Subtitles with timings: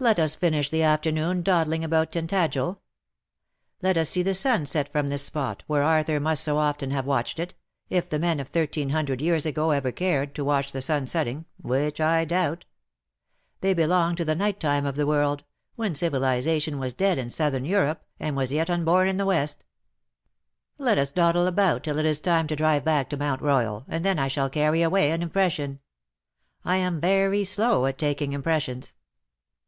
[0.00, 2.78] Let us finish the afternoon dawdling about Tintagel.
[3.82, 7.04] Let us see the sun set from this spot, where Arthur must so often have
[7.04, 7.54] watched it,
[7.90, 9.20] if the men of thirteerk ^^TINTAGEL, HALF IN SEA, AND HALF ON LAND." 85 hundred
[9.22, 12.64] years ago ever cared to watch the sun setting, which I doubt.
[13.60, 15.42] They belong to the night time of the world,
[15.74, 19.64] when civilization was dead in Southern Europe, and was yet unborn in the West.
[20.78, 24.04] Let us dawdle about till it is time to drive back to Mount Royal, and
[24.04, 25.80] then I shall carry away an impression.
[26.64, 28.94] I am very slow at taking impressions."